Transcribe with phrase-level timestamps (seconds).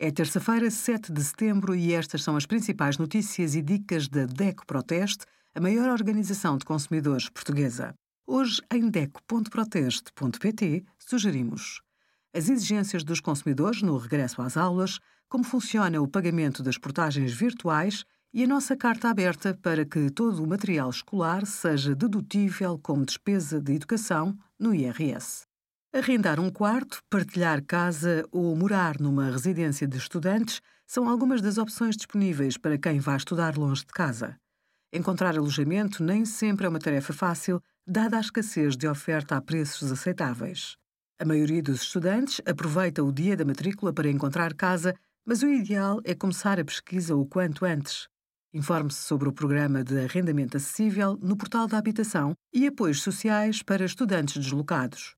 [0.00, 4.64] É terça-feira, 7 de setembro, e estas são as principais notícias e dicas da DECO
[4.64, 7.92] Proteste, a maior organização de consumidores portuguesa.
[8.24, 11.80] Hoje, em DECO.proteste.pt, sugerimos
[12.32, 18.04] as exigências dos consumidores no regresso às aulas, como funciona o pagamento das portagens virtuais
[18.32, 23.60] e a nossa carta aberta para que todo o material escolar seja dedutível como despesa
[23.60, 25.47] de educação no IRS.
[25.90, 31.96] Arrendar um quarto, partilhar casa ou morar numa residência de estudantes são algumas das opções
[31.96, 34.36] disponíveis para quem vai estudar longe de casa.
[34.92, 39.90] Encontrar alojamento nem sempre é uma tarefa fácil, dada a escassez de oferta a preços
[39.90, 40.76] aceitáveis.
[41.18, 46.02] A maioria dos estudantes aproveita o dia da matrícula para encontrar casa, mas o ideal
[46.04, 48.08] é começar a pesquisa o quanto antes.
[48.52, 53.86] Informe-se sobre o programa de arrendamento acessível no portal da habitação e apoios sociais para
[53.86, 55.17] estudantes deslocados.